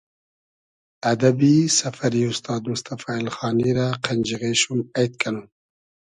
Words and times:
ادئبی 1.11 1.53
سئفئری 1.79 2.21
اوستاد 2.27 2.61
موستئفا 2.69 3.11
اېلخانی 3.17 3.69
رۂ 3.77 3.87
قئنجیغې 4.03 4.51
شوم 4.61 4.79
اݷد 4.97 5.13
کئنوم 5.21 5.45